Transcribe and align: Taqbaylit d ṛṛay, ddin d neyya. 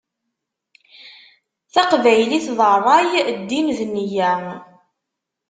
Taqbaylit 1.73 2.47
d 2.57 2.59
ṛṛay, 2.77 3.09
ddin 3.39 3.67
d 3.77 3.79
neyya. 3.93 4.31